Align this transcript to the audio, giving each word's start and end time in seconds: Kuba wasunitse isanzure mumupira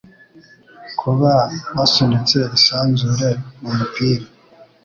Kuba 0.99 1.33
wasunitse 1.77 2.39
isanzure 2.57 3.29
mumupira 3.61 4.25